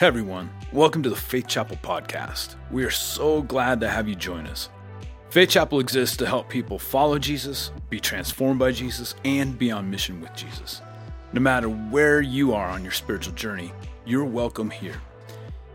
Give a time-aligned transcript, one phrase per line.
[0.00, 2.54] Hey everyone, welcome to the Faith Chapel podcast.
[2.70, 4.68] We are so glad to have you join us.
[5.30, 9.90] Faith Chapel exists to help people follow Jesus, be transformed by Jesus, and be on
[9.90, 10.82] mission with Jesus.
[11.32, 13.72] No matter where you are on your spiritual journey,
[14.06, 15.02] you're welcome here.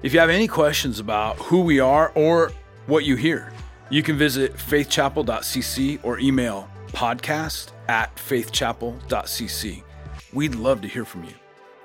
[0.03, 2.53] If you have any questions about who we are or
[2.87, 3.51] what you hear,
[3.89, 9.83] you can visit faithchapel.cc or email podcast at faithchapel.cc.
[10.31, 11.33] We'd love to hear from you.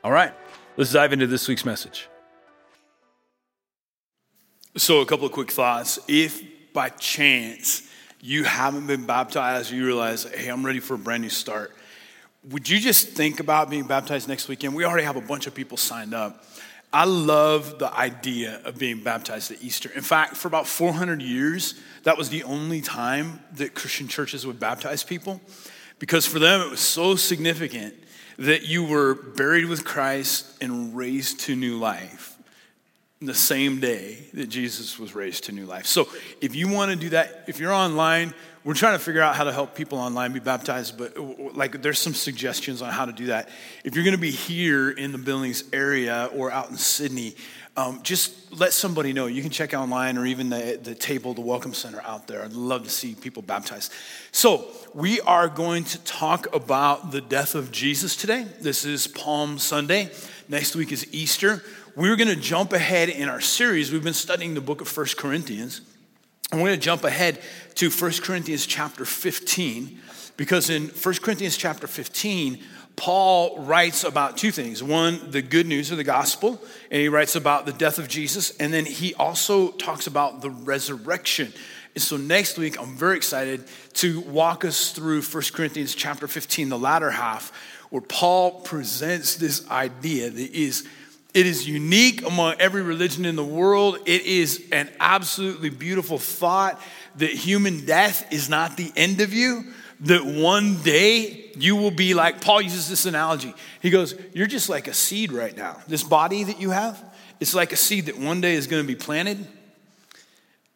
[0.05, 0.33] All right,
[0.77, 2.09] let's dive into this week's message.
[4.79, 5.99] So, a couple of quick thoughts.
[6.07, 7.83] If by chance
[8.21, 11.75] you haven't been baptized, you realize, hey, I'm ready for a brand new start,
[12.49, 14.77] would you just think about being baptized next weekend?
[14.77, 16.45] We already have a bunch of people signed up.
[16.93, 19.91] I love the idea of being baptized at Easter.
[19.97, 24.61] In fact, for about 400 years, that was the only time that Christian churches would
[24.61, 25.41] baptize people
[25.99, 27.97] because for them it was so significant
[28.39, 32.38] that you were buried with Christ and raised to new life
[33.21, 35.87] the same day that Jesus was raised to new life.
[35.87, 36.09] So
[36.41, 39.45] if you want to do that, if you're online, we're trying to figure out how
[39.45, 41.19] to help people online be baptized, but
[41.57, 43.49] like there's some suggestions on how to do that.
[43.83, 47.35] If you're going to be here in the Billings area or out in Sidney,
[47.77, 49.27] um, just let somebody know.
[49.27, 52.45] You can check online or even the, the table, the Welcome Center out there.
[52.45, 53.93] I'd love to see people baptized.
[54.33, 58.47] So, we are going to talk about the death of Jesus today.
[58.61, 60.11] This is Palm Sunday.
[60.49, 61.63] Next week is Easter
[61.99, 63.91] we're going to jump ahead in our series.
[63.91, 65.81] We've been studying the book of First Corinthians.
[66.53, 67.43] And we're going to jump ahead
[67.75, 69.99] to First Corinthians chapter 15,
[70.37, 72.63] because in First Corinthians chapter 15,
[72.95, 74.81] Paul writes about two things.
[74.81, 78.57] One, the good news of the gospel, and he writes about the death of Jesus,
[78.59, 81.53] and then he also talks about the resurrection.
[81.97, 86.69] And so next week, I'm very excited to walk us through First Corinthians chapter 15,
[86.69, 87.53] the latter half,
[87.91, 90.87] where Paul presents this idea that is
[91.39, 93.99] it is unique among every religion in the world.
[94.07, 96.83] It is an absolutely beautiful thought
[97.15, 99.65] that human death is not the end of you,
[100.01, 103.55] that one day you will be like, Paul uses this analogy.
[103.81, 105.81] He goes, You're just like a seed right now.
[105.87, 107.01] This body that you have,
[107.39, 109.47] it's like a seed that one day is going to be planted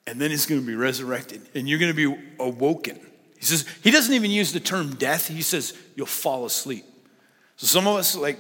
[0.06, 3.00] and then it's going to be resurrected and you're going to be awoken.
[3.36, 6.84] He says, He doesn't even use the term death, he says, You'll fall asleep.
[7.56, 8.38] So some of us, like,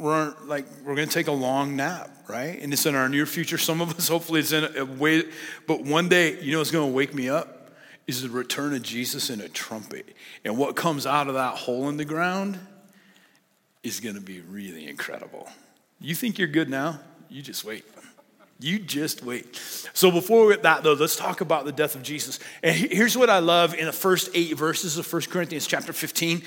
[0.00, 2.62] we're like we're going to take a long nap right?
[2.62, 3.58] And it's in our near future.
[3.58, 5.24] Some of us hopefully it's in a way
[5.66, 7.70] but one day you know what's going to wake me up?
[8.06, 10.16] Is the return of jesus in a trumpet.
[10.44, 12.58] And what comes out of that hole in the ground
[13.82, 15.48] is going to be really incredible.
[16.00, 17.00] You think you're good now?
[17.28, 17.84] You just wait.
[18.62, 19.56] You just wait.
[19.94, 22.38] So before that though, let's talk about the death of Jesus.
[22.62, 26.42] And here's what I love in the first 8 verses of 1 Corinthians chapter 15.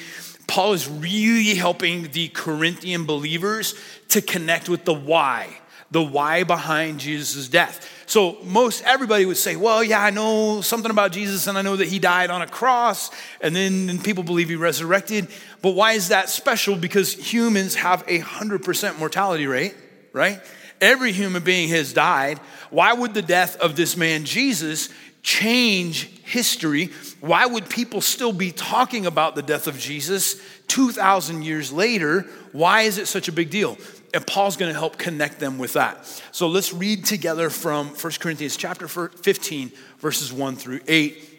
[0.47, 3.75] Paul is really helping the Corinthian believers
[4.09, 5.57] to connect with the why,
[5.91, 7.89] the why behind Jesus' death.
[8.05, 11.75] So most everybody would say, well, yeah, I know something about Jesus and I know
[11.75, 13.09] that he died on a cross
[13.41, 15.29] and then people believe he resurrected.
[15.61, 16.75] But why is that special?
[16.75, 19.75] Because humans have a 100% mortality rate,
[20.11, 20.41] right?
[20.81, 22.39] Every human being has died.
[22.69, 24.89] Why would the death of this man Jesus
[25.23, 26.91] change history?
[27.21, 32.27] Why would people still be talking about the death of Jesus 2,000 years later?
[32.51, 33.77] Why is it such a big deal?
[34.13, 36.05] And Paul's going to help connect them with that.
[36.31, 41.29] So let's read together from 1 Corinthians chapter 15, verses 1 through 8.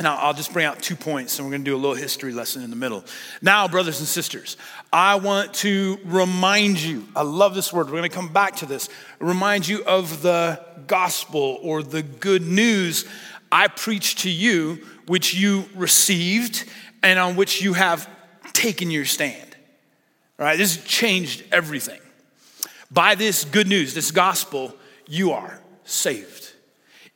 [0.00, 2.32] Now, I'll just bring out two points and we're going to do a little history
[2.32, 3.04] lesson in the middle.
[3.42, 4.56] Now, brothers and sisters,
[4.90, 8.66] I want to remind you, I love this word, we're going to come back to
[8.66, 8.88] this,
[9.20, 13.04] remind you of the gospel or the good news
[13.52, 16.64] I preached to you, which you received
[17.02, 18.08] and on which you have
[18.52, 19.56] taken your stand.
[20.38, 22.00] All right, this changed everything.
[22.90, 24.74] By this good news, this gospel,
[25.06, 26.52] you are saved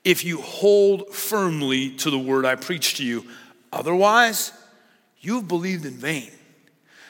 [0.05, 3.25] if you hold firmly to the word I preach to you.
[3.73, 4.53] Otherwise,
[5.19, 6.31] you've believed in vain.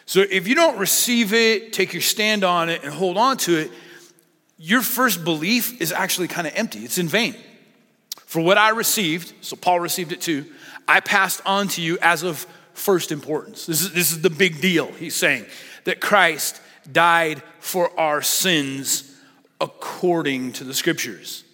[0.06, 3.56] So if you don't receive it, take your stand on it, and hold on to
[3.56, 3.70] it,
[4.56, 6.78] your first belief is actually kind of empty.
[6.80, 7.34] It's in vain.
[8.26, 10.44] For what I received, so Paul received it too,
[10.86, 13.66] I passed on to you as of first importance.
[13.66, 15.46] This is, this is the big deal, he's saying,
[15.84, 19.12] that Christ died for our sins
[19.60, 21.44] according to the scriptures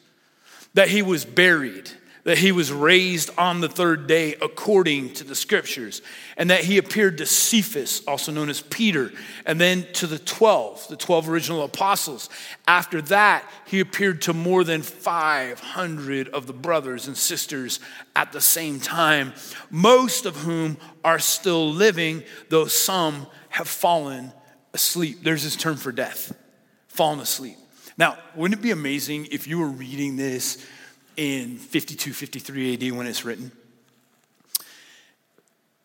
[0.75, 1.91] that he was buried,
[2.25, 6.03] that he was raised on the third day according to the scriptures,
[6.37, 9.11] and that he appeared to Cephas, also known as Peter,
[9.45, 12.29] and then to the 12, the 12 original apostles.
[12.69, 17.81] After that, he appeared to more than 500 of the brothers and sisters
[18.15, 19.33] at the same time,
[19.71, 24.33] most of whom are still living, though some have fallen
[24.73, 25.23] asleep.
[25.23, 26.37] There's this term for death
[26.87, 27.57] fallen asleep.
[27.99, 30.65] Now, wouldn't it be amazing if you were reading this
[31.17, 33.53] in 52, 53 AD when it's written?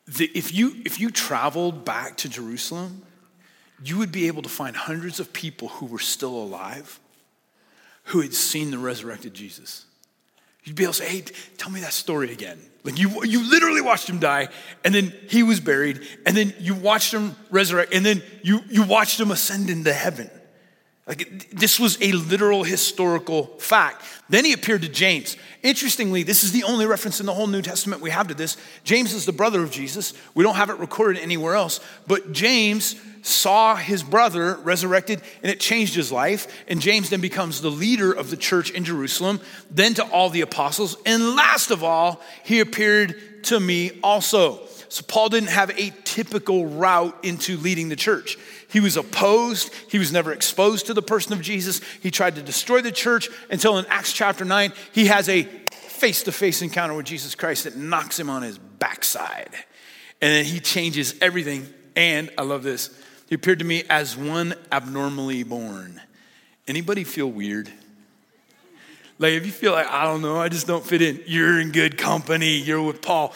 [0.07, 3.03] The, if, you, if you traveled back to Jerusalem,
[3.83, 7.00] you would be able to find hundreds of people who were still alive
[8.07, 9.85] who had seen the resurrected Jesus.
[10.63, 11.21] You'd be able to say, hey,
[11.57, 12.59] tell me that story again.
[12.83, 14.47] Like you, you literally watched him die,
[14.83, 18.83] and then he was buried, and then you watched him resurrect, and then you, you
[18.83, 20.29] watched him ascend into heaven.
[21.07, 24.04] Like this was a literal historical fact.
[24.30, 25.38] Then he appeared to James.
[25.63, 28.57] Interestingly, this is the only reference in the whole New Testament we have to this.
[28.83, 30.13] James is the brother of Jesus.
[30.36, 35.59] We don't have it recorded anywhere else, but James saw his brother resurrected and it
[35.59, 36.48] changed his life.
[36.68, 39.39] And James then becomes the leader of the church in Jerusalem,
[39.71, 40.98] then to all the apostles.
[41.06, 44.60] And last of all, he appeared to me also.
[44.89, 48.38] So Paul didn't have a typical route into leading the church.
[48.69, 49.74] He was opposed.
[49.90, 51.81] He was never exposed to the person of Jesus.
[52.02, 56.24] He tried to destroy the church until in Acts chapter 9, he has a face
[56.24, 59.50] to face encounter with Jesus Christ that knocks him on his backside.
[60.22, 61.68] And then he changes everything.
[61.96, 62.90] And I love this.
[63.28, 66.02] He appeared to me as one abnormally born.
[66.68, 67.72] Anybody feel weird?
[69.20, 71.72] Like if you feel like, I don't know, I just don't fit in, you're in
[71.72, 72.58] good company.
[72.58, 73.34] You're with Paul.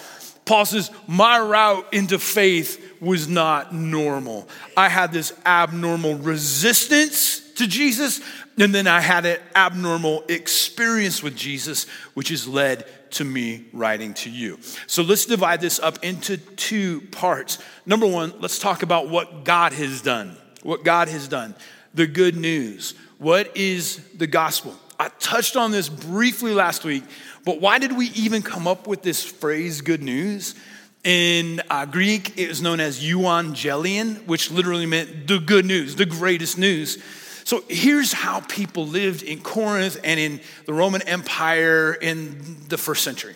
[0.51, 4.50] Paul says, My route into faith was not normal.
[4.75, 8.19] I had this abnormal resistance to Jesus,
[8.59, 14.13] and then I had an abnormal experience with Jesus, which has led to me writing
[14.15, 14.59] to you.
[14.88, 17.57] So let's divide this up into two parts.
[17.86, 20.36] Number one, let's talk about what God has done.
[20.63, 21.56] What God has done.
[21.94, 22.94] The good news.
[23.19, 24.75] What is the gospel?
[25.01, 27.03] I touched on this briefly last week,
[27.45, 30.55] but why did we even come up with this phrase, good news?
[31.03, 36.05] In uh, Greek, it was known as euangelion, which literally meant the good news, the
[36.05, 37.01] greatest news.
[37.43, 43.03] So here's how people lived in Corinth and in the Roman Empire in the first
[43.03, 43.35] century.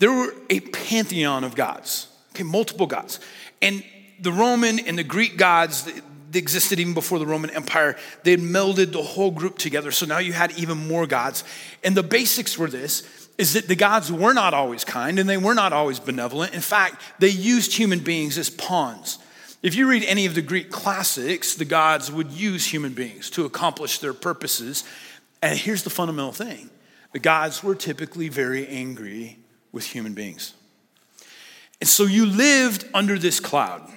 [0.00, 3.20] There were a pantheon of gods, okay, multiple gods.
[3.62, 3.84] And
[4.20, 5.88] the Roman and the Greek gods,
[6.30, 7.96] they existed even before the Roman Empire.
[8.22, 9.90] They had melded the whole group together.
[9.90, 11.44] So now you had even more gods.
[11.82, 15.36] And the basics were this is that the gods were not always kind and they
[15.36, 16.54] were not always benevolent.
[16.54, 19.18] In fact, they used human beings as pawns.
[19.62, 23.44] If you read any of the Greek classics, the gods would use human beings to
[23.44, 24.84] accomplish their purposes.
[25.40, 26.70] And here's the fundamental thing
[27.12, 29.38] the gods were typically very angry
[29.72, 30.54] with human beings.
[31.80, 33.88] And so you lived under this cloud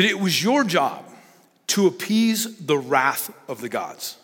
[0.00, 1.04] that it was your job
[1.66, 4.16] to appease the wrath of the gods.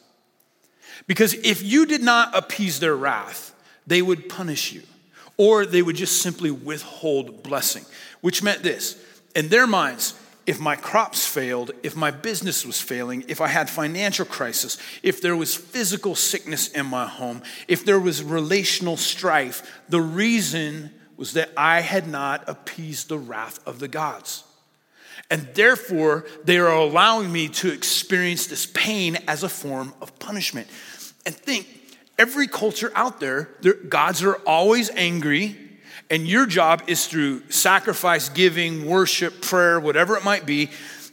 [1.06, 3.54] Because if you did not appease their wrath,
[3.86, 4.82] they would punish you,
[5.36, 7.84] or they would just simply withhold blessing,
[8.22, 8.96] which meant this
[9.34, 10.14] in their minds,
[10.46, 15.20] if my crops failed, if my business was failing, if I had financial crisis, if
[15.20, 21.34] there was physical sickness in my home, if there was relational strife, the reason was
[21.34, 24.44] that I had not appeased the wrath of the gods.
[25.30, 30.68] And therefore, they are allowing me to experience this pain as a form of punishment.
[31.24, 31.66] And think
[32.18, 33.50] every culture out there,
[33.88, 35.56] gods are always angry,
[36.08, 40.70] and your job is through sacrifice, giving, worship, prayer, whatever it might be,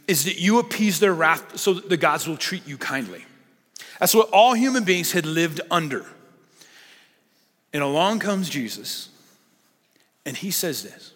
[0.07, 3.25] is that you appease their wrath so that the gods will treat you kindly.
[3.99, 6.05] That's what all human beings had lived under.
[7.71, 9.09] And along comes Jesus,
[10.25, 11.12] and he says this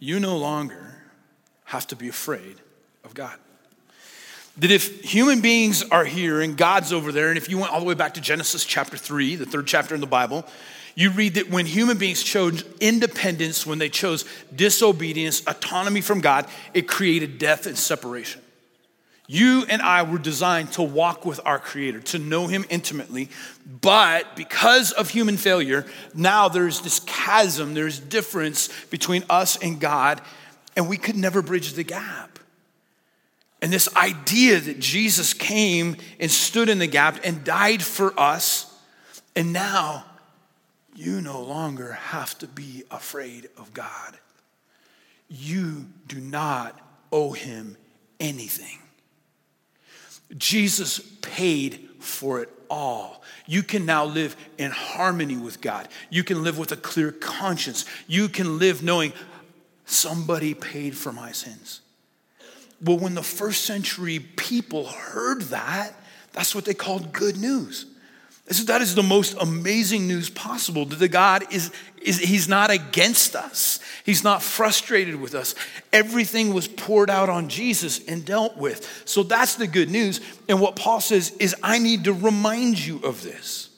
[0.00, 0.96] you no longer
[1.64, 2.56] have to be afraid
[3.04, 3.36] of God.
[4.56, 7.78] That if human beings are here and God's over there, and if you went all
[7.78, 10.44] the way back to Genesis chapter 3, the third chapter in the Bible,
[10.96, 16.46] you read that when human beings chose independence, when they chose disobedience, autonomy from God,
[16.74, 18.39] it created death and separation.
[19.32, 23.28] You and I were designed to walk with our Creator, to know Him intimately.
[23.64, 30.20] But because of human failure, now there's this chasm, there's difference between us and God,
[30.74, 32.40] and we could never bridge the gap.
[33.62, 38.76] And this idea that Jesus came and stood in the gap and died for us,
[39.36, 40.06] and now
[40.96, 44.18] you no longer have to be afraid of God.
[45.28, 46.76] You do not
[47.12, 47.76] owe Him
[48.18, 48.80] anything.
[50.36, 53.22] Jesus paid for it all.
[53.46, 55.88] You can now live in harmony with God.
[56.08, 57.84] You can live with a clear conscience.
[58.06, 59.12] You can live knowing
[59.86, 61.80] somebody paid for my sins.
[62.82, 65.94] Well, when the first century people heard that,
[66.32, 67.86] that's what they called good news.
[68.50, 71.70] That is the most amazing news possible that the God is,
[72.02, 73.78] is He's not against us.
[74.04, 75.54] He's not frustrated with us.
[75.92, 79.02] Everything was poured out on Jesus and dealt with.
[79.04, 80.20] So that's the good news.
[80.48, 83.70] And what Paul says is, I need to remind you of this.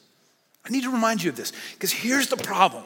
[0.64, 1.52] I need to remind you of this.
[1.73, 2.85] Because here's the problem.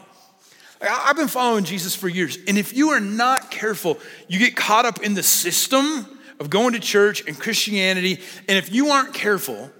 [0.81, 2.37] I've been following Jesus for years.
[2.49, 6.07] And if you are not careful, you get caught up in the system
[6.41, 8.21] of going to church and Christianity.
[8.49, 9.71] And if you aren't careful,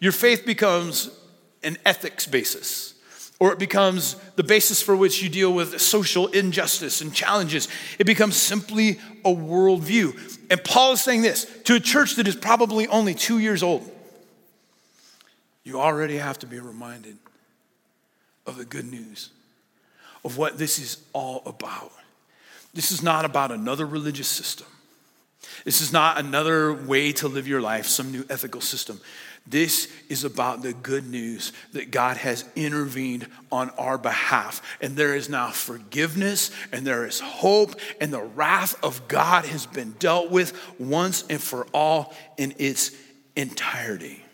[0.00, 1.10] your faith becomes
[1.62, 2.94] an ethics basis,
[3.38, 7.68] or it becomes the basis for which you deal with social injustice and challenges.
[7.98, 10.38] It becomes simply a worldview.
[10.50, 13.90] And Paul is saying this to a church that is probably only two years old.
[15.64, 17.16] You already have to be reminded
[18.46, 19.30] of the good news,
[20.24, 21.92] of what this is all about.
[22.74, 24.66] This is not about another religious system.
[25.64, 29.00] This is not another way to live your life, some new ethical system.
[29.46, 34.62] This is about the good news that God has intervened on our behalf.
[34.80, 39.66] And there is now forgiveness and there is hope, and the wrath of God has
[39.66, 42.92] been dealt with once and for all in its
[43.34, 44.24] entirety.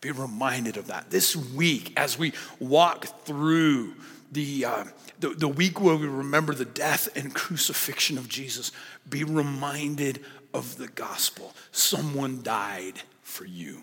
[0.00, 1.10] Be reminded of that.
[1.10, 3.94] This week, as we walk through
[4.30, 4.84] the, uh,
[5.18, 8.70] the, the week where we remember the death and crucifixion of Jesus,
[9.08, 10.24] be reminded
[10.54, 11.54] of the gospel.
[11.72, 13.82] Someone died for you.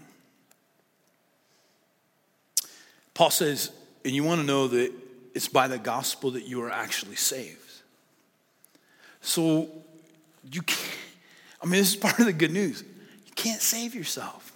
[3.14, 3.72] Paul says,
[4.04, 4.92] and you want to know that
[5.34, 7.60] it's by the gospel that you are actually saved.
[9.22, 9.70] So
[10.52, 10.98] you can't,
[11.62, 12.84] I mean, this is part of the good news.
[13.26, 14.52] You can't save yourself.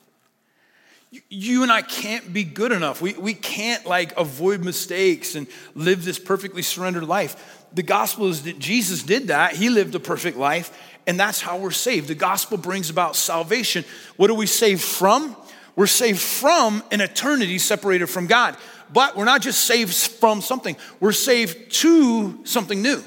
[1.30, 3.02] You, and I can't be good enough.
[3.02, 7.66] We, we can't like avoid mistakes and live this perfectly surrendered life.
[7.74, 9.56] The gospel is that Jesus did that.
[9.56, 10.72] He lived a perfect life
[11.10, 12.08] and that's how we're saved.
[12.08, 13.84] The gospel brings about salvation.
[14.16, 15.36] What are we saved from?
[15.76, 18.56] We're saved from an eternity separated from God.
[18.94, 23.04] But we're not just saved from something, we're saved to something new.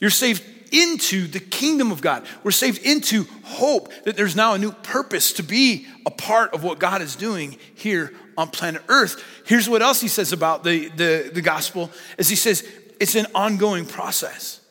[0.00, 2.26] You're saved into the kingdom of God.
[2.42, 6.64] We're saved into hope that there's now a new purpose to be a part of
[6.64, 9.22] what God is doing here on planet Earth.
[9.44, 12.66] Here's what else he says about the, the, the gospel is he says
[12.98, 14.62] it's an ongoing process.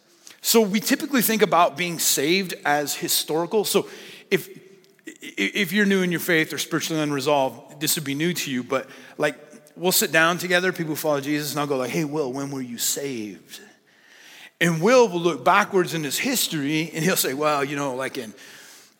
[0.45, 3.65] So we typically think about being saved as historical.
[3.65, 3.89] So
[4.29, 4.47] if
[5.03, 8.63] if you're new in your faith or spiritually unresolved, this would be new to you,
[8.63, 8.87] but
[9.17, 9.39] like
[9.75, 12.51] we'll sit down together, people who follow Jesus, and I'll go like, hey, Will, when
[12.51, 13.59] were you saved?
[14.61, 18.19] And Will will look backwards in his history and he'll say, well, you know, like
[18.19, 18.31] in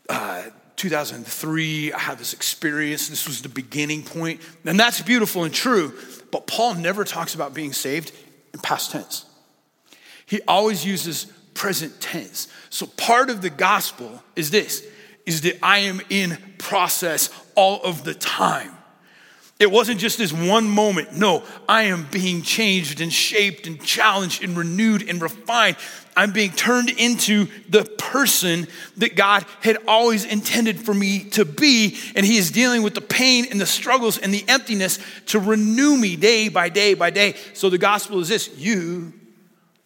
[0.09, 0.45] uh,
[0.77, 3.07] 2003, I had this experience.
[3.07, 4.41] This was the beginning point.
[4.65, 5.93] And that's beautiful and true.
[6.31, 8.13] But Paul never talks about being saved
[8.51, 9.25] in past tense.
[10.25, 12.47] He always uses present tense.
[12.69, 14.85] So part of the gospel is this
[15.25, 18.71] is that I am in process all of the time.
[19.57, 21.13] It wasn't just this one moment.
[21.13, 25.77] No, I am being changed and shaped and challenged and renewed and refined.
[26.17, 28.67] I'm being turned into the person
[28.97, 31.97] that God had always intended for me to be.
[32.15, 35.95] And He is dealing with the pain and the struggles and the emptiness to renew
[35.95, 37.35] me day by day by day.
[37.53, 39.13] So the gospel is this you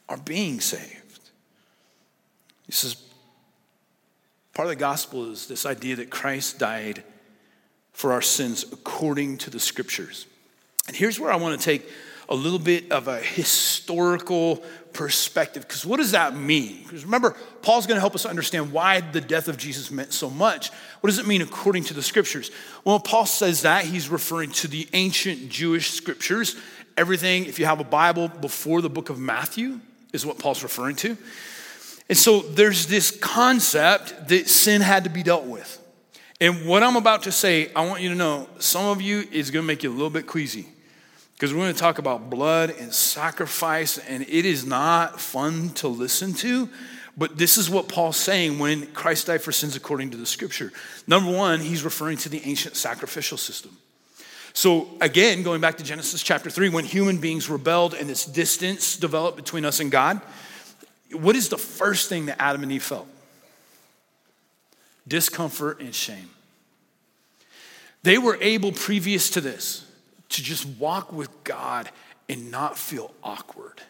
[0.09, 1.29] are being saved.
[2.65, 2.97] He says,
[4.53, 7.03] part of the gospel is this idea that Christ died
[7.93, 10.25] for our sins according to the scriptures.
[10.87, 11.87] And here's where I want to take
[12.27, 14.57] a little bit of a historical
[14.93, 15.67] perspective.
[15.67, 16.83] Because what does that mean?
[16.83, 20.29] Because remember, Paul's going to help us understand why the death of Jesus meant so
[20.29, 20.69] much.
[21.01, 22.51] What does it mean according to the scriptures?
[22.83, 26.55] Well, Paul says that he's referring to the ancient Jewish scriptures.
[26.97, 29.79] Everything, if you have a Bible before the book of Matthew,
[30.13, 31.17] is what Paul's referring to.
[32.09, 35.77] And so there's this concept that sin had to be dealt with.
[36.41, 39.51] And what I'm about to say, I want you to know, some of you is
[39.51, 40.67] going to make you a little bit queasy
[41.33, 45.87] because we're going to talk about blood and sacrifice, and it is not fun to
[45.87, 46.69] listen to.
[47.17, 50.71] But this is what Paul's saying when Christ died for sins according to the scripture.
[51.05, 53.77] Number one, he's referring to the ancient sacrificial system.
[54.53, 58.97] So, again, going back to Genesis chapter 3, when human beings rebelled and this distance
[58.97, 60.21] developed between us and God,
[61.11, 63.07] what is the first thing that Adam and Eve felt?
[65.07, 66.29] Discomfort and shame.
[68.03, 69.85] They were able, previous to this,
[70.29, 71.89] to just walk with God
[72.27, 73.81] and not feel awkward.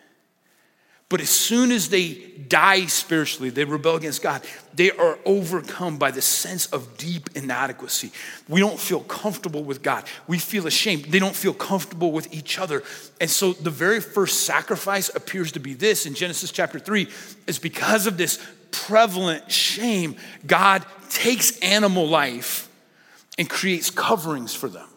[1.09, 2.13] But as soon as they
[2.47, 4.43] die spiritually, they rebel against God,
[4.75, 8.11] they are overcome by the sense of deep inadequacy.
[8.47, 10.05] We don't feel comfortable with God.
[10.27, 11.05] We feel ashamed.
[11.05, 12.83] They don't feel comfortable with each other.
[13.19, 17.07] And so the very first sacrifice appears to be this in Genesis chapter 3
[17.47, 18.39] is because of this
[18.71, 22.69] prevalent shame, God takes animal life
[23.39, 24.87] and creates coverings for them.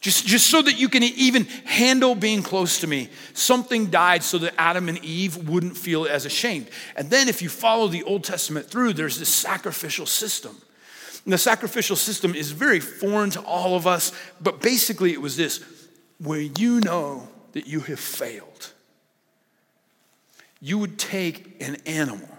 [0.00, 3.08] Just, just so that you can even handle being close to me.
[3.32, 6.68] Something died so that Adam and Eve wouldn't feel as ashamed.
[6.94, 10.56] And then, if you follow the Old Testament through, there's this sacrificial system.
[11.24, 15.36] And the sacrificial system is very foreign to all of us, but basically, it was
[15.36, 15.64] this
[16.18, 18.72] where you know that you have failed,
[20.60, 22.37] you would take an animal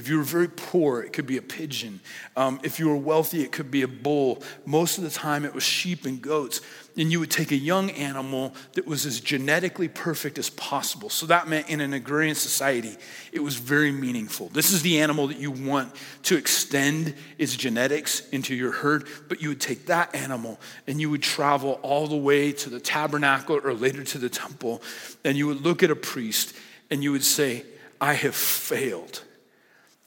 [0.00, 2.00] if you were very poor, it could be a pigeon.
[2.34, 4.42] Um, if you were wealthy, it could be a bull.
[4.64, 6.62] Most of the time, it was sheep and goats.
[6.96, 11.10] And you would take a young animal that was as genetically perfect as possible.
[11.10, 12.96] So that meant in an agrarian society,
[13.30, 14.48] it was very meaningful.
[14.48, 19.06] This is the animal that you want to extend its genetics into your herd.
[19.28, 22.80] But you would take that animal and you would travel all the way to the
[22.80, 24.80] tabernacle or later to the temple.
[25.26, 26.56] And you would look at a priest
[26.90, 27.66] and you would say,
[28.00, 29.24] I have failed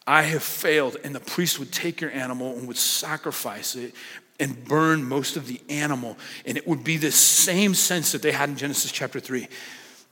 [0.05, 0.97] I have failed.
[1.03, 3.93] And the priest would take your animal and would sacrifice it
[4.39, 6.17] and burn most of the animal.
[6.45, 9.47] And it would be the same sense that they had in Genesis chapter 3.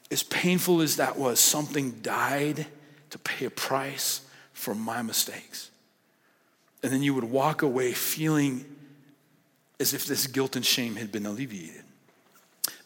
[0.09, 2.67] As painful as that was, something died
[3.09, 4.21] to pay a price
[4.53, 5.69] for my mistakes.
[6.83, 8.65] And then you would walk away feeling
[9.79, 11.83] as if this guilt and shame had been alleviated.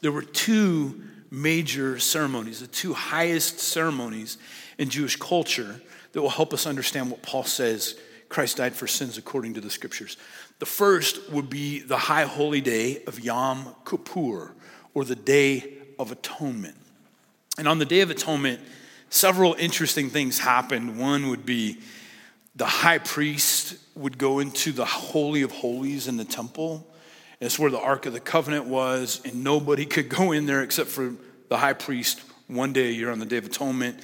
[0.02, 4.38] There were two major ceremonies, the two highest ceremonies
[4.78, 5.82] in Jewish culture
[6.16, 9.70] that will help us understand what Paul says Christ died for sins according to the
[9.70, 10.16] scriptures.
[10.60, 14.54] The first would be the high holy day of Yom Kippur,
[14.94, 16.78] or the Day of Atonement.
[17.58, 18.62] And on the Day of Atonement,
[19.10, 20.98] several interesting things happened.
[20.98, 21.80] One would be
[22.56, 26.88] the high priest would go into the Holy of Holies in the temple.
[27.42, 30.90] It's where the Ark of the Covenant was, and nobody could go in there except
[30.90, 31.14] for
[31.50, 34.00] the high priest one day a year on the Day of Atonement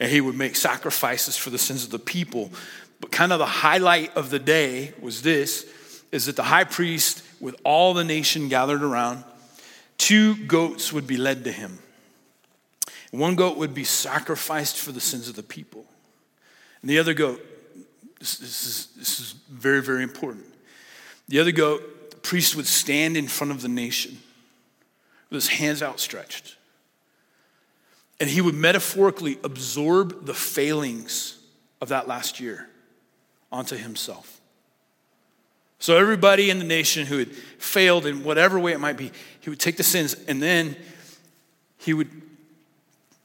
[0.00, 2.50] and he would make sacrifices for the sins of the people.
[3.00, 5.66] But kind of the highlight of the day was this
[6.12, 9.24] is that the high priest with all the nation gathered around,
[9.98, 11.78] two goats would be led to him.
[13.10, 15.84] One goat would be sacrificed for the sins of the people.
[16.82, 17.44] And the other goat,
[18.18, 20.44] this, this, is, this is very, very important.
[21.28, 24.18] The other goat, the priest would stand in front of the nation
[25.30, 26.56] with his hands outstretched.
[28.20, 31.38] And he would metaphorically absorb the failings
[31.80, 32.68] of that last year
[33.50, 34.40] onto himself.
[35.78, 39.50] So, everybody in the nation who had failed in whatever way it might be, he
[39.50, 40.76] would take the sins and then
[41.76, 42.08] he would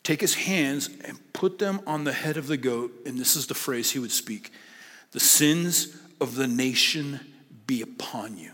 [0.04, 2.91] take his hands and put them on the head of the goat.
[3.06, 4.52] And this is the phrase he would speak
[5.12, 7.19] The sins of the nation
[7.65, 8.52] be upon you.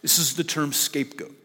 [0.00, 1.36] This is the term scapegoat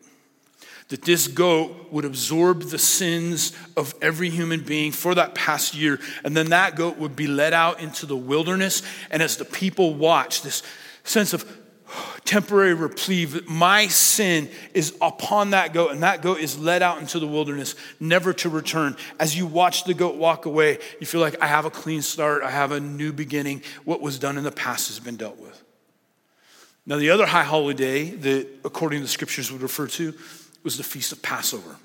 [0.89, 5.99] that this goat would absorb the sins of every human being for that past year.
[6.23, 8.81] And then that goat would be led out into the wilderness.
[9.11, 10.63] And as the people watch, this
[11.03, 11.45] sense of
[12.25, 17.19] temporary reprieve, my sin is upon that goat, and that goat is led out into
[17.19, 18.95] the wilderness, never to return.
[19.19, 22.43] As you watch the goat walk away, you feel like I have a clean start,
[22.43, 23.61] I have a new beginning.
[23.85, 25.63] What was done in the past has been dealt with.
[26.85, 30.13] Now, the other high holiday that, according to the scriptures, would refer to
[30.63, 31.77] was the feast of Passover.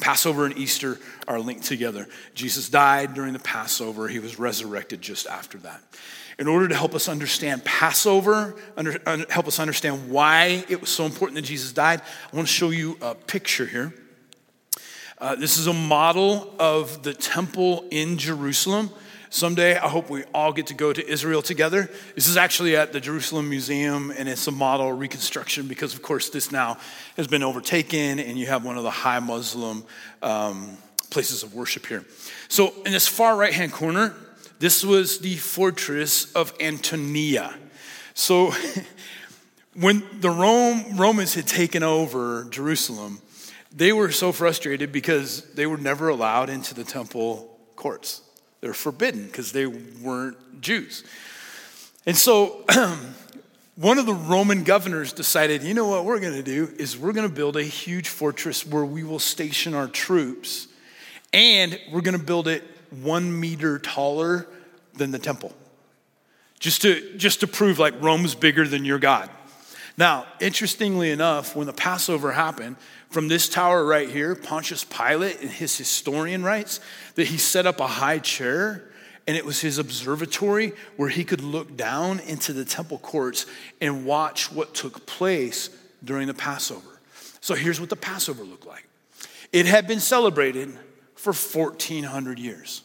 [0.00, 2.08] Passover and Easter are linked together.
[2.34, 5.80] Jesus died during the Passover, he was resurrected just after that.
[6.36, 8.98] In order to help us understand Passover, under,
[9.30, 12.00] help us understand why it was so important that Jesus died,
[12.32, 13.94] I want to show you a picture here.
[15.18, 18.90] Uh, this is a model of the temple in Jerusalem.
[19.34, 21.90] Someday, I hope we all get to go to Israel together.
[22.14, 26.28] This is actually at the Jerusalem Museum, and it's a model reconstruction because, of course,
[26.28, 26.78] this now
[27.16, 29.82] has been overtaken, and you have one of the high Muslim
[30.22, 30.78] um,
[31.10, 32.04] places of worship here.
[32.46, 34.14] So, in this far right hand corner,
[34.60, 37.56] this was the fortress of Antonia.
[38.14, 38.52] So,
[39.74, 43.20] when the Rome, Romans had taken over Jerusalem,
[43.74, 48.20] they were so frustrated because they were never allowed into the temple courts.
[48.64, 51.04] They're forbidden because they weren't Jews.
[52.06, 52.64] And so
[53.76, 57.12] one of the Roman governors decided, you know what we're going to do is we're
[57.12, 60.68] going to build a huge fortress where we will station our troops,
[61.34, 62.62] and we're going to build it
[63.02, 64.46] one meter taller
[64.94, 65.52] than the temple,
[66.58, 69.28] just to just to prove like Rome's bigger than your God.
[69.98, 72.76] Now, interestingly enough, when the Passover happened,
[73.14, 76.80] from this tower right here, Pontius Pilate and his historian writes
[77.14, 78.82] that he set up a high chair
[79.28, 83.46] and it was his observatory where he could look down into the temple courts
[83.80, 85.70] and watch what took place
[86.02, 86.98] during the Passover.
[87.40, 88.88] So here's what the Passover looked like
[89.52, 90.76] it had been celebrated
[91.14, 92.82] for 1,400 years.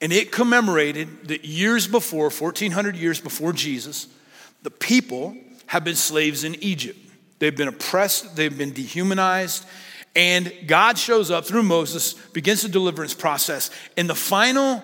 [0.00, 4.06] And it commemorated that years before, 1,400 years before Jesus,
[4.62, 5.36] the people
[5.66, 7.00] had been slaves in Egypt.
[7.38, 9.66] They've been oppressed, they've been dehumanized,
[10.14, 14.82] and God shows up through Moses, begins the deliverance process, and the final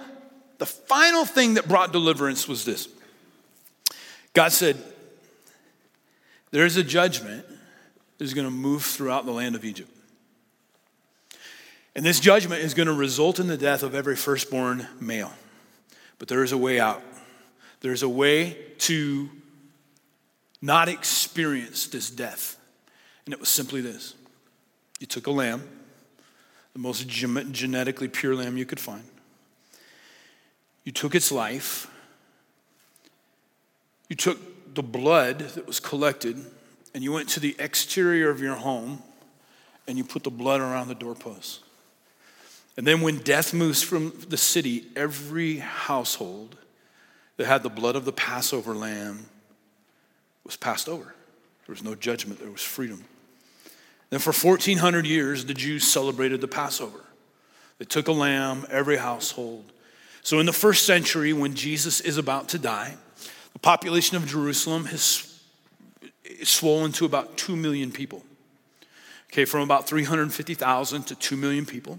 [0.62, 2.86] the final thing that brought deliverance was this.
[4.32, 4.76] God said,
[6.52, 7.44] There is a judgment
[8.16, 9.90] that is going to move throughout the land of Egypt.
[11.96, 15.32] And this judgment is going to result in the death of every firstborn male.
[16.20, 17.02] But there is a way out.
[17.80, 19.28] There's a way to
[20.62, 22.56] not experienced this death.
[23.26, 24.14] And it was simply this
[25.00, 25.68] you took a lamb,
[26.72, 29.02] the most genetically pure lamb you could find,
[30.84, 31.90] you took its life,
[34.08, 36.42] you took the blood that was collected,
[36.94, 39.02] and you went to the exterior of your home
[39.88, 41.60] and you put the blood around the doorpost.
[42.76, 46.56] And then when death moves from the city, every household
[47.36, 49.26] that had the blood of the Passover lamb
[50.44, 51.14] was passed over.
[51.66, 53.04] There was no judgment, there was freedom.
[54.10, 57.00] Then for 1400 years, the Jews celebrated the Passover.
[57.78, 59.72] They took a lamb, every household.
[60.22, 62.96] So in the first century, when Jesus is about to die,
[63.52, 65.40] the population of Jerusalem has
[66.42, 68.22] swollen to about 2 million people.
[69.32, 71.98] Okay, from about 350,000 to 2 million people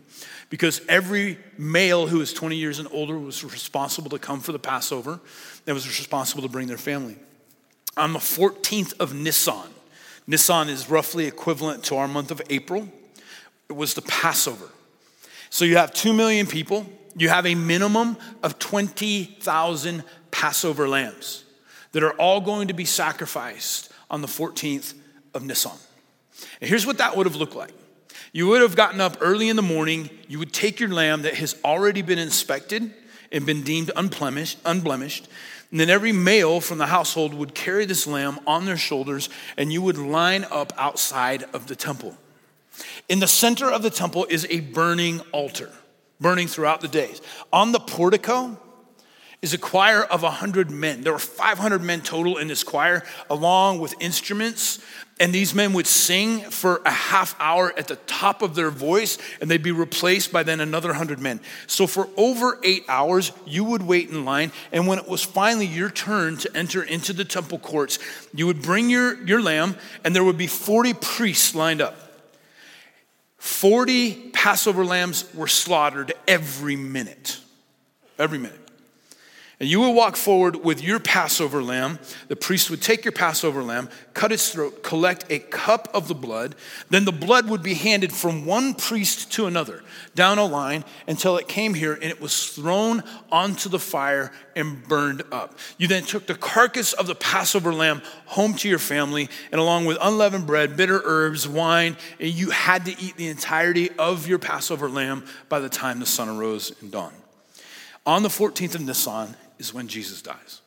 [0.51, 4.59] because every male who was 20 years and older was responsible to come for the
[4.59, 5.19] Passover
[5.65, 7.17] and was responsible to bring their family.
[7.95, 9.69] On the 14th of Nisan,
[10.25, 12.87] Nisan is roughly equivalent to our month of April,
[13.69, 14.69] it was the Passover.
[15.49, 21.43] So you have 2 million people, you have a minimum of 20,000 Passover lambs
[21.91, 24.95] that are all going to be sacrificed on the 14th
[25.33, 25.77] of Nisan.
[26.59, 27.73] And here's what that would have looked like.
[28.31, 31.35] You would have gotten up early in the morning, you would take your lamb that
[31.35, 32.91] has already been inspected
[33.33, 35.27] and been deemed unblemished, unblemished.
[35.71, 39.73] And then every male from the household would carry this lamb on their shoulders, and
[39.73, 42.15] you would line up outside of the temple.
[43.09, 45.71] In the center of the temple is a burning altar,
[46.21, 47.21] burning throughout the days.
[47.51, 48.59] On the portico
[49.43, 51.01] is a choir of 100 men.
[51.01, 54.79] There were 500 men total in this choir, along with instruments.
[55.19, 59.17] And these men would sing for a half hour at the top of their voice,
[59.41, 61.41] and they'd be replaced by then another 100 men.
[61.67, 64.53] So for over eight hours, you would wait in line.
[64.71, 67.99] And when it was finally your turn to enter into the temple courts,
[68.33, 69.75] you would bring your, your lamb,
[70.05, 71.97] and there would be 40 priests lined up.
[73.39, 77.39] 40 Passover lambs were slaughtered every minute.
[78.17, 78.62] Every minute.
[79.63, 81.97] And you would walk forward with your Passover lamb.
[82.27, 86.13] The priest would take your Passover lamb, cut its throat, collect a cup of the
[86.13, 86.55] blood.
[86.89, 89.81] Then the blood would be handed from one priest to another
[90.15, 94.85] down a line until it came here and it was thrown onto the fire and
[94.85, 95.57] burned up.
[95.77, 99.85] You then took the carcass of the Passover lamb home to your family, and along
[99.85, 104.39] with unleavened bread, bitter herbs, wine, and you had to eat the entirety of your
[104.39, 107.15] Passover lamb by the time the sun arose and dawned.
[108.05, 110.61] On the 14th of Nisan, is when Jesus dies.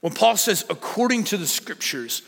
[0.00, 2.22] When Paul says, according to the scriptures,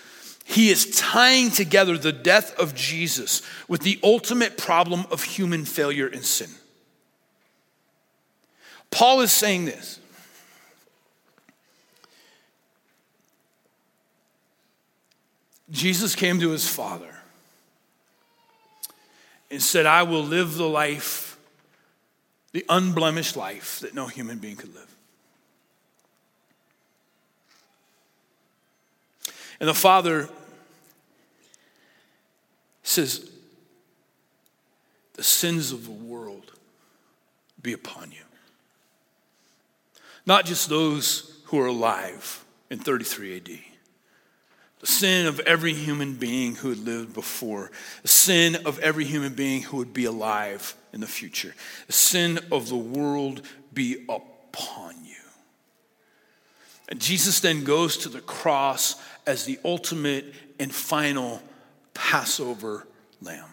[0.45, 6.07] he is tying together the death of Jesus with the ultimate problem of human failure
[6.07, 6.51] and sin.
[8.91, 9.99] Paul is saying this.
[15.71, 17.15] Jesus came to his Father
[19.51, 21.39] and said, I will live the life,
[22.53, 24.92] the unblemished life that no human being could live.
[29.63, 30.29] And the father
[32.83, 33.31] says,
[35.15, 36.51] The sins of the world
[37.63, 38.25] be upon you.
[40.27, 43.51] Not just those who are alive in 33 AD.
[44.81, 47.71] The sin of every human being who had lived before.
[48.03, 51.55] The sin of every human being who would be alive in the future.
[51.87, 55.13] The sin of the world be upon you.
[56.89, 61.43] And Jesus then goes to the cross as the ultimate and final
[61.95, 62.87] Passover
[63.21, 63.49] lamb,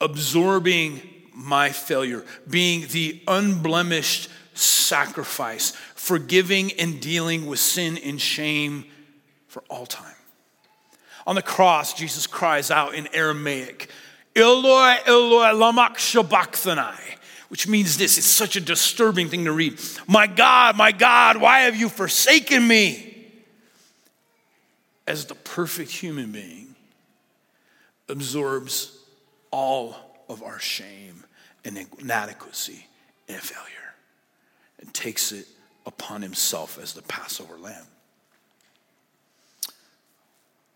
[0.00, 1.00] absorbing
[1.34, 8.84] my failure, being the unblemished sacrifice, forgiving and dealing with sin and shame
[9.46, 10.14] for all time.
[11.26, 13.88] On the cross, Jesus cries out in Aramaic,
[14.34, 17.16] Eloi, Eloi, lama sabachthani,
[17.48, 18.18] which means this.
[18.18, 19.78] It's such a disturbing thing to read.
[20.06, 23.11] My God, my God, why have you forsaken me?
[25.06, 26.74] As the perfect human being,
[28.08, 28.98] absorbs
[29.50, 29.96] all
[30.28, 31.24] of our shame
[31.64, 32.86] and inadequacy
[33.28, 33.94] and failure
[34.80, 35.46] and takes it
[35.86, 37.86] upon himself as the Passover lamb.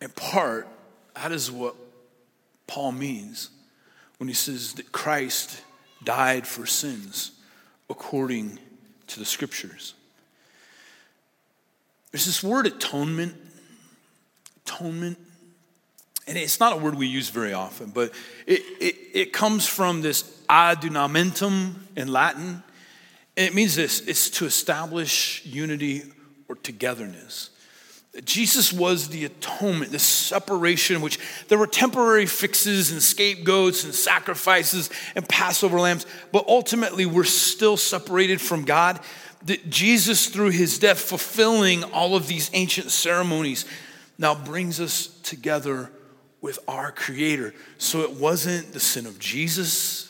[0.00, 0.68] In part,
[1.14, 1.74] that is what
[2.66, 3.50] Paul means
[4.18, 5.62] when he says that Christ
[6.04, 7.32] died for sins
[7.88, 8.58] according
[9.08, 9.94] to the scriptures.
[12.10, 13.34] There's this word atonement.
[14.66, 15.18] Atonement.
[16.26, 18.12] And it's not a word we use very often, but
[18.46, 22.62] it, it, it comes from this adunamentum in Latin.
[23.36, 26.02] And it means this it's to establish unity
[26.48, 27.50] or togetherness.
[28.24, 34.88] Jesus was the atonement, the separation, which there were temporary fixes and scapegoats and sacrifices
[35.14, 39.00] and Passover lambs, but ultimately we're still separated from God.
[39.44, 43.66] That Jesus, through his death, fulfilling all of these ancient ceremonies,
[44.18, 45.90] now brings us together
[46.40, 47.54] with our Creator.
[47.78, 50.06] So it wasn't the sin of Jesus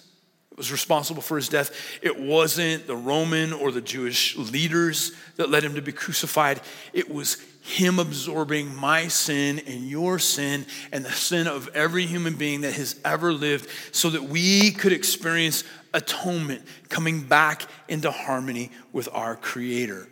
[0.57, 1.71] was responsible for his death.
[2.01, 6.61] It wasn't the Roman or the Jewish leaders that led him to be crucified.
[6.93, 12.37] It was him absorbing my sin and your sin and the sin of every human
[12.37, 18.71] being that has ever lived so that we could experience atonement, coming back into harmony
[18.93, 20.09] with our Creator.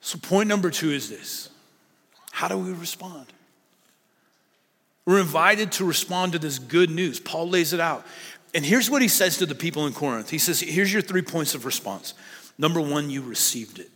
[0.00, 1.50] So, point number two is this
[2.38, 3.26] how do we respond?
[5.04, 7.18] We're invited to respond to this good news.
[7.18, 8.06] Paul lays it out.
[8.54, 11.22] And here's what he says to the people in Corinth He says, Here's your three
[11.22, 12.14] points of response.
[12.56, 13.90] Number one, you received it.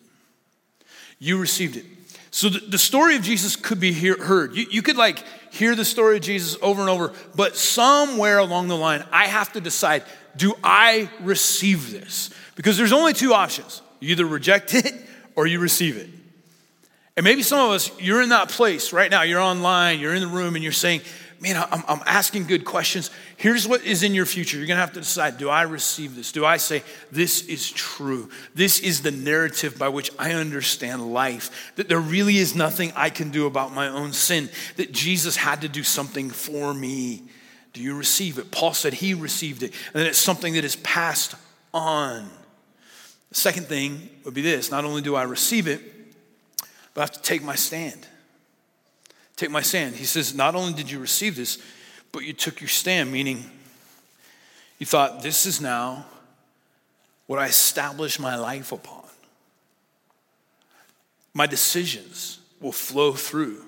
[1.21, 1.85] You received it.
[2.33, 4.57] So the, the story of Jesus could be hear, heard.
[4.57, 8.67] You, you could like hear the story of Jesus over and over, but somewhere along
[8.67, 10.03] the line, I have to decide
[10.35, 12.31] do I receive this?
[12.57, 14.93] Because there's only two options you either reject it
[15.37, 16.09] or you receive it.
[17.17, 20.23] And maybe some of us, you're in that place right now, you're online, you're in
[20.23, 21.03] the room, and you're saying,
[21.43, 23.11] man, I'm, I'm asking good questions.
[23.37, 24.57] Here's what is in your future.
[24.57, 26.31] You're going to have to decide do I receive this?
[26.31, 28.31] Do I say, this is true?
[28.55, 31.73] This is the narrative by which I understand life.
[31.77, 34.49] That there really is nothing I can do about my own sin.
[34.77, 37.25] That Jesus had to do something for me.
[37.73, 38.51] Do you receive it?
[38.51, 41.35] Paul said he received it, and then it's something that is passed
[41.75, 42.31] on.
[43.31, 45.81] The second thing would be this not only do I receive it,
[46.95, 48.07] but I have to take my stand
[49.43, 49.97] take my stand.
[49.97, 51.59] He says, Not only did you receive this,
[52.13, 53.51] but you took your stand, meaning
[54.79, 56.07] you thought, This is now
[57.27, 59.03] what I establish my life upon.
[61.35, 63.65] My decisions will flow through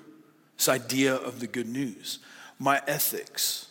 [0.57, 2.19] this idea of the good news.
[2.59, 3.67] My ethics,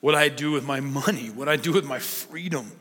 [0.00, 2.72] what I do with my money, what I do with my freedom,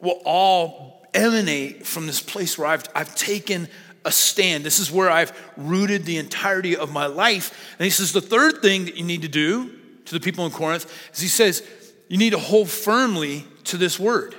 [0.00, 3.68] will all emanate from this place where I've, I've taken
[4.04, 4.64] a stand.
[4.64, 7.74] This is where I've rooted the entirety of my life.
[7.78, 9.70] And he says the third thing that you need to do
[10.04, 11.66] to the people in Corinth is he says
[12.08, 14.34] you need to hold firmly to this word.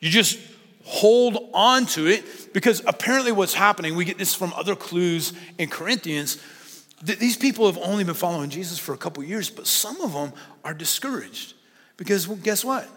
[0.00, 0.38] You just
[0.84, 5.68] hold on to it because apparently what's happening, we get this from other clues in
[5.68, 6.42] Corinthians,
[7.02, 10.12] that these people have only been following Jesus for a couple years, but some of
[10.12, 11.54] them are discouraged
[11.96, 12.88] because well, guess what?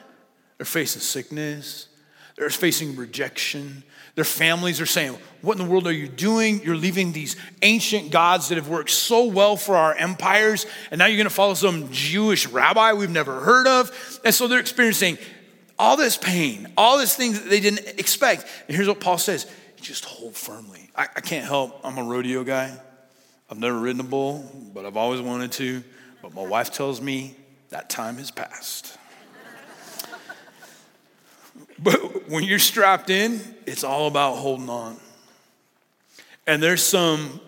[0.57, 1.87] They're facing sickness,
[2.35, 3.83] they're facing rejection,
[4.17, 6.63] their families are saying, What in the world are you doing?
[6.63, 11.05] You're leaving these ancient gods that have worked so well for our empires, and now
[11.05, 14.19] you're going to follow some Jewish rabbi we've never heard of.
[14.25, 15.19] And so they're experiencing
[15.77, 18.47] all this pain, all these things that they didn't expect.
[18.67, 19.45] And here's what Paul says
[19.79, 20.89] just hold firmly.
[20.95, 22.75] I, I can't help, I'm a rodeo guy.
[23.51, 25.83] I've never ridden a bull, but I've always wanted to.
[26.23, 27.35] But my wife tells me
[27.69, 28.96] that time has passed.
[31.79, 34.97] But when you're strapped in, it's all about holding on.
[36.45, 37.39] And there's some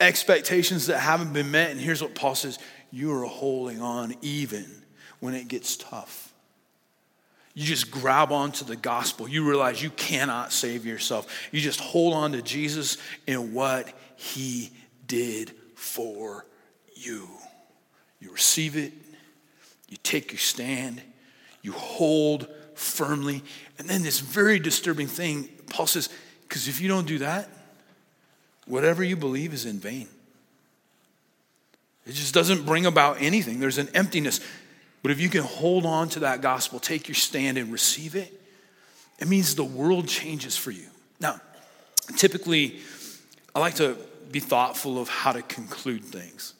[0.00, 1.70] expectations that haven't been met.
[1.70, 2.58] And here's what Paul says
[2.90, 4.66] you are holding on even
[5.20, 6.32] when it gets tough.
[7.54, 9.28] You just grab onto the gospel.
[9.28, 11.26] You realize you cannot save yourself.
[11.52, 12.96] You just hold on to Jesus
[13.28, 14.70] and what he
[15.06, 16.46] did for
[16.94, 17.28] you.
[18.20, 18.92] You receive it,
[19.88, 21.02] you take your stand,
[21.60, 22.48] you hold
[22.82, 23.42] firmly.
[23.78, 26.08] And then this very disturbing thing, Paul says,
[26.42, 27.48] because if you don't do that,
[28.66, 30.08] whatever you believe is in vain.
[32.06, 33.60] It just doesn't bring about anything.
[33.60, 34.40] There's an emptiness.
[35.02, 38.40] But if you can hold on to that gospel, take your stand and receive it,
[39.18, 40.86] it means the world changes for you.
[41.20, 41.40] Now,
[42.16, 42.80] typically,
[43.54, 43.96] I like to
[44.30, 46.54] be thoughtful of how to conclude things.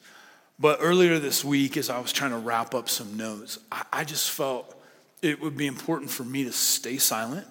[0.59, 4.03] But earlier this week, as I was trying to wrap up some notes, I, I
[4.03, 4.73] just felt
[5.23, 7.47] it would be important for me to stay silent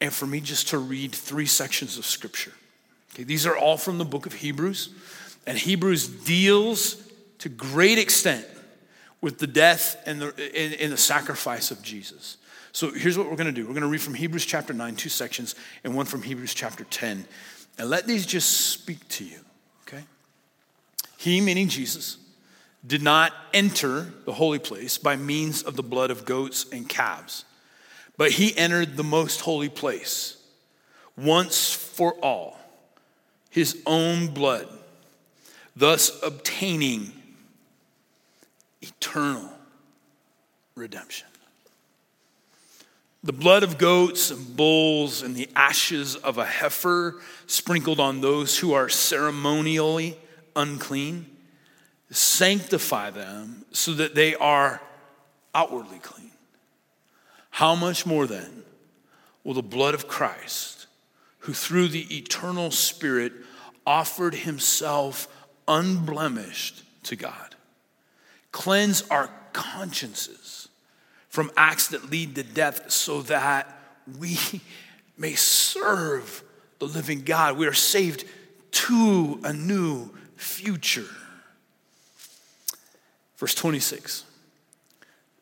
[0.00, 2.52] and for me just to read three sections of scripture.
[3.14, 4.90] Okay, these are all from the book of Hebrews,
[5.46, 7.02] and Hebrews deals
[7.38, 8.46] to great extent
[9.20, 12.36] with the death and the, and, and the sacrifice of Jesus.
[12.72, 13.62] So here's what we're going to do.
[13.62, 16.84] We're going to read from Hebrews chapter 9, two sections, and one from Hebrews chapter
[16.84, 17.24] 10.
[17.78, 19.38] And let these just speak to you,
[19.86, 20.04] okay?
[21.16, 22.16] He, meaning Jesus,
[22.86, 27.44] did not enter the holy place by means of the blood of goats and calves,
[28.16, 30.36] but he entered the most holy place
[31.16, 32.58] once for all,
[33.50, 34.68] his own blood,
[35.76, 37.12] thus obtaining
[38.80, 39.48] eternal
[40.74, 41.28] redemption.
[43.24, 48.58] The blood of goats and bulls and the ashes of a heifer sprinkled on those
[48.58, 50.16] who are ceremonially
[50.56, 51.26] unclean
[52.12, 54.80] sanctify them so that they are
[55.54, 56.30] outwardly clean.
[57.50, 58.64] How much more then
[59.44, 60.86] will the blood of Christ,
[61.40, 63.32] who through the eternal Spirit
[63.86, 65.26] offered himself
[65.66, 67.54] unblemished to God,
[68.52, 70.68] cleanse our consciences
[71.28, 73.74] from acts that lead to death so that
[74.18, 74.38] we
[75.16, 76.42] may serve
[76.78, 77.56] the living God?
[77.56, 78.24] We are saved
[78.72, 81.06] to a new future.
[83.42, 84.22] Verse 26.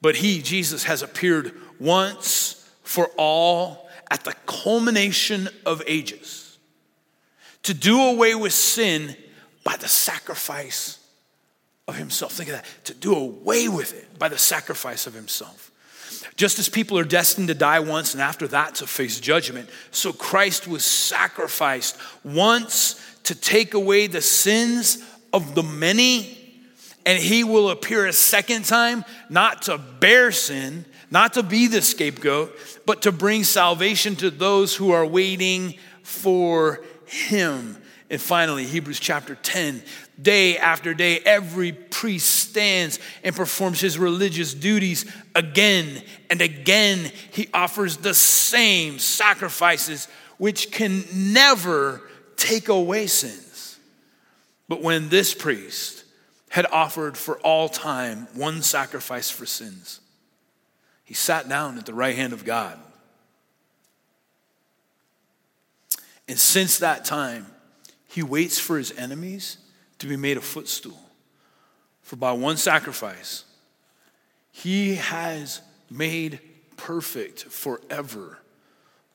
[0.01, 6.57] But he, Jesus, has appeared once for all at the culmination of ages
[7.65, 9.15] to do away with sin
[9.65, 10.99] by the sacrifice
[11.87, 12.33] of himself.
[12.33, 12.65] Think of that.
[12.85, 15.71] To do away with it by the sacrifice of himself.
[16.37, 20.11] Just as people are destined to die once and after that to face judgment, so
[20.11, 26.40] Christ was sacrificed once to take away the sins of the many
[27.07, 31.83] and he will appear a second time, not to bear sin, not to be the
[31.83, 37.77] scapegoat, but to bring salvation to those who are waiting for him.
[38.11, 39.83] And finally, Hebrews chapter 10
[40.21, 47.11] day after day, every priest stands and performs his religious duties again and again.
[47.33, 50.09] He offers the same sacrifices,
[50.39, 52.03] which can never
[52.37, 53.79] take away sins.
[54.69, 56.00] But when this priest,
[56.51, 60.01] had offered for all time one sacrifice for sins.
[61.05, 62.79] He sat down at the right hand of God.
[66.29, 67.47] And since that time,
[68.07, 69.59] he waits for his enemies
[70.01, 71.01] to be made a footstool.
[72.03, 73.45] For by one sacrifice,
[74.51, 76.41] he has made
[76.77, 78.39] perfect forever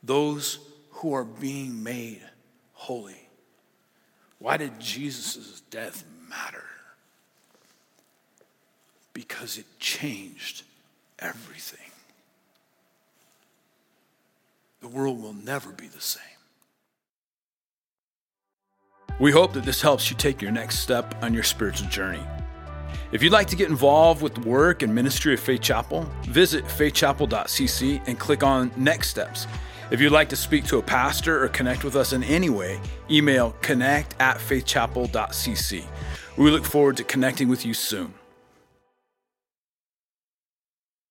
[0.03, 0.59] those
[0.91, 2.21] who are being made
[2.73, 3.27] holy.
[4.39, 6.63] Why did Jesus' death matter?
[9.15, 10.63] Because it changed
[11.17, 11.79] everything.
[14.81, 16.21] The world will never be the same.
[19.17, 22.21] We hope that this helps you take your next step on your spiritual journey.
[23.13, 26.69] If you'd like to get involved with the work and ministry of Faith Chapel, visit
[26.69, 29.47] faithchapel.cc and click on Next Steps.
[29.91, 32.81] If you'd like to speak to a pastor or connect with us in any way,
[33.09, 35.85] email connect at faithchapel.cc.
[36.37, 38.13] We look forward to connecting with you soon.